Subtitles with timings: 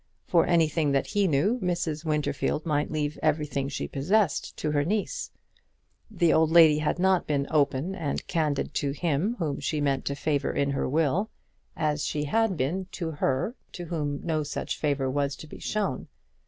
[0.25, 2.03] For anything that he knew, Mrs.
[2.03, 5.29] Winterfield might leave everything she possessed to her niece.
[6.09, 10.15] The old lady had not been open and candid to him whom she meant to
[10.15, 11.29] favour in her will,
[11.77, 16.07] as she had been to her to whom no such favour was to be shown.